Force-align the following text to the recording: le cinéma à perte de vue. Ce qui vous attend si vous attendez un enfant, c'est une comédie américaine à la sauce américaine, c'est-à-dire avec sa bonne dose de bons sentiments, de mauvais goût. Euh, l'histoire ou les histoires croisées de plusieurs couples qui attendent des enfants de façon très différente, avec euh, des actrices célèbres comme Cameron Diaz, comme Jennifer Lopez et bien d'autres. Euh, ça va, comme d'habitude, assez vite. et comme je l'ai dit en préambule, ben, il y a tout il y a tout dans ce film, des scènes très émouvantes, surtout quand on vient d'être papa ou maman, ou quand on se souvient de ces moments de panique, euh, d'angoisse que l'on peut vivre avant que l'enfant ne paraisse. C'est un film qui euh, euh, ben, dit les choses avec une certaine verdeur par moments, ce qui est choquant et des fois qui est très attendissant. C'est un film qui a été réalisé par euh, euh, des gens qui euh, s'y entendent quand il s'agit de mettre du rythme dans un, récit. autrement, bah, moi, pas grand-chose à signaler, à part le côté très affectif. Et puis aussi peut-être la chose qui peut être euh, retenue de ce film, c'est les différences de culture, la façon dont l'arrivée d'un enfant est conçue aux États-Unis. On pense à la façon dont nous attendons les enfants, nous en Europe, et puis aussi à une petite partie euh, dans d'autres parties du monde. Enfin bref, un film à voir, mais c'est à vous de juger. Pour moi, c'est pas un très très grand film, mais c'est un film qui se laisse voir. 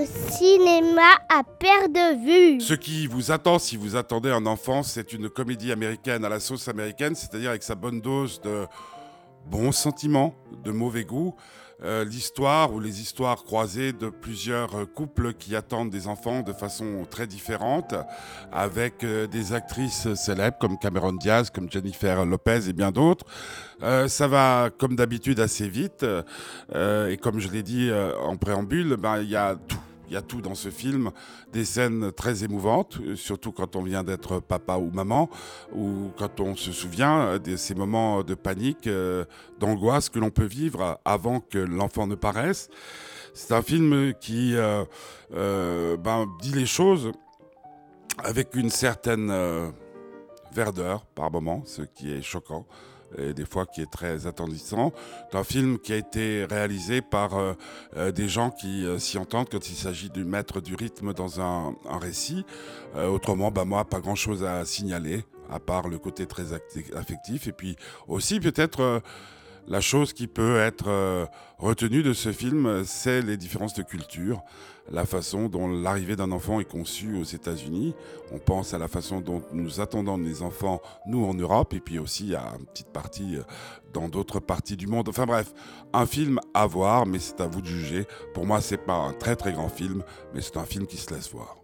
le 0.00 0.06
cinéma 0.30 1.18
à 1.28 1.42
perte 1.44 1.92
de 1.92 2.24
vue. 2.24 2.60
Ce 2.60 2.74
qui 2.74 3.06
vous 3.06 3.30
attend 3.30 3.58
si 3.58 3.76
vous 3.76 3.96
attendez 3.96 4.30
un 4.30 4.46
enfant, 4.46 4.82
c'est 4.82 5.12
une 5.12 5.28
comédie 5.28 5.72
américaine 5.72 6.24
à 6.24 6.28
la 6.28 6.40
sauce 6.40 6.68
américaine, 6.68 7.14
c'est-à-dire 7.14 7.50
avec 7.50 7.62
sa 7.62 7.74
bonne 7.74 8.00
dose 8.00 8.40
de 8.40 8.66
bons 9.46 9.72
sentiments, 9.72 10.34
de 10.64 10.72
mauvais 10.72 11.04
goût. 11.04 11.34
Euh, 11.82 12.04
l'histoire 12.04 12.72
ou 12.72 12.78
les 12.78 13.00
histoires 13.00 13.42
croisées 13.42 13.92
de 13.92 14.08
plusieurs 14.08 14.90
couples 14.94 15.34
qui 15.34 15.56
attendent 15.56 15.90
des 15.90 16.06
enfants 16.06 16.40
de 16.40 16.52
façon 16.52 17.04
très 17.10 17.26
différente, 17.26 17.94
avec 18.52 19.02
euh, 19.02 19.26
des 19.26 19.52
actrices 19.52 20.14
célèbres 20.14 20.56
comme 20.58 20.78
Cameron 20.78 21.12
Diaz, 21.12 21.50
comme 21.50 21.70
Jennifer 21.70 22.24
Lopez 22.24 22.68
et 22.68 22.72
bien 22.72 22.92
d'autres. 22.92 23.26
Euh, 23.82 24.06
ça 24.06 24.28
va, 24.28 24.70
comme 24.78 24.94
d'habitude, 24.94 25.40
assez 25.40 25.68
vite. 25.68 26.06
et 26.74 27.16
comme 27.18 27.40
je 27.40 27.48
l'ai 27.48 27.62
dit 27.62 27.90
en 28.22 28.36
préambule, 28.36 28.96
ben, 28.96 29.20
il 29.20 29.28
y 29.28 29.36
a 29.36 29.56
tout 29.56 29.78
il 30.08 30.14
y 30.14 30.16
a 30.16 30.22
tout 30.22 30.40
dans 30.40 30.54
ce 30.54 30.70
film, 30.70 31.10
des 31.52 31.64
scènes 31.64 32.12
très 32.12 32.44
émouvantes, 32.44 32.98
surtout 33.14 33.52
quand 33.52 33.76
on 33.76 33.82
vient 33.82 34.04
d'être 34.04 34.40
papa 34.40 34.76
ou 34.76 34.90
maman, 34.90 35.30
ou 35.74 36.10
quand 36.16 36.40
on 36.40 36.56
se 36.56 36.72
souvient 36.72 37.38
de 37.38 37.56
ces 37.56 37.74
moments 37.74 38.22
de 38.22 38.34
panique, 38.34 38.86
euh, 38.86 39.24
d'angoisse 39.58 40.08
que 40.08 40.18
l'on 40.18 40.30
peut 40.30 40.44
vivre 40.44 41.00
avant 41.04 41.40
que 41.40 41.58
l'enfant 41.58 42.06
ne 42.06 42.14
paraisse. 42.14 42.68
C'est 43.32 43.52
un 43.52 43.62
film 43.62 44.14
qui 44.20 44.54
euh, 44.56 44.84
euh, 45.34 45.96
ben, 45.96 46.26
dit 46.40 46.52
les 46.52 46.66
choses 46.66 47.12
avec 48.22 48.54
une 48.54 48.70
certaine 48.70 49.32
verdeur 50.52 51.04
par 51.06 51.30
moments, 51.32 51.62
ce 51.66 51.82
qui 51.82 52.12
est 52.12 52.22
choquant 52.22 52.66
et 53.18 53.34
des 53.34 53.44
fois 53.44 53.66
qui 53.66 53.80
est 53.80 53.90
très 53.90 54.26
attendissant. 54.26 54.92
C'est 55.30 55.38
un 55.38 55.44
film 55.44 55.78
qui 55.78 55.92
a 55.92 55.96
été 55.96 56.44
réalisé 56.44 57.02
par 57.02 57.36
euh, 57.36 57.54
euh, 57.96 58.12
des 58.12 58.28
gens 58.28 58.50
qui 58.50 58.84
euh, 58.84 58.98
s'y 58.98 59.18
entendent 59.18 59.48
quand 59.50 59.68
il 59.68 59.76
s'agit 59.76 60.10
de 60.10 60.24
mettre 60.24 60.60
du 60.60 60.74
rythme 60.74 61.12
dans 61.12 61.40
un, 61.40 61.74
récit. 62.00 62.44
autrement, 62.96 63.50
bah, 63.50 63.64
moi, 63.64 63.84
pas 63.84 64.00
grand-chose 64.00 64.44
à 64.44 64.64
signaler, 64.64 65.24
à 65.50 65.58
part 65.58 65.88
le 65.88 65.98
côté 65.98 66.26
très 66.26 66.52
affectif. 66.52 67.46
Et 67.46 67.52
puis 67.52 67.76
aussi 68.08 68.40
peut-être 68.40 69.02
la 69.66 69.80
chose 69.80 70.12
qui 70.12 70.26
peut 70.26 70.58
être 70.58 70.88
euh, 70.88 71.26
retenue 71.58 72.02
de 72.02 72.12
ce 72.12 72.32
film, 72.32 72.84
c'est 72.84 73.22
les 73.22 73.36
différences 73.36 73.74
de 73.74 73.82
culture, 73.82 74.42
la 74.90 75.06
façon 75.06 75.48
dont 75.48 75.68
l'arrivée 75.68 76.16
d'un 76.16 76.32
enfant 76.32 76.60
est 76.60 76.70
conçue 76.70 77.16
aux 77.16 77.24
États-Unis. 77.24 77.94
On 78.32 78.38
pense 78.38 78.74
à 78.74 78.78
la 78.78 78.88
façon 78.88 79.20
dont 79.20 79.42
nous 79.52 79.80
attendons 79.80 80.18
les 80.18 80.42
enfants, 80.42 80.82
nous 81.06 81.24
en 81.24 81.34
Europe, 81.34 81.72
et 81.72 81.80
puis 81.80 81.98
aussi 81.98 82.34
à 82.34 82.54
une 82.58 82.66
petite 82.66 82.92
partie 82.92 83.36
euh, 83.36 83.42
dans 83.92 84.08
d'autres 84.08 84.40
parties 84.40 84.76
du 84.76 84.86
monde. 84.86 85.08
Enfin 85.08 85.26
bref, 85.26 85.54
un 85.92 86.06
film 86.06 86.40
à 86.52 86.66
voir, 86.66 87.06
mais 87.06 87.18
c'est 87.18 87.40
à 87.40 87.46
vous 87.46 87.62
de 87.62 87.66
juger. 87.66 88.06
Pour 88.34 88.44
moi, 88.46 88.60
c'est 88.60 88.84
pas 88.84 88.94
un 88.94 89.12
très 89.12 89.36
très 89.36 89.52
grand 89.52 89.68
film, 89.68 90.02
mais 90.34 90.40
c'est 90.40 90.56
un 90.56 90.66
film 90.66 90.86
qui 90.86 90.98
se 90.98 91.14
laisse 91.14 91.30
voir. 91.30 91.63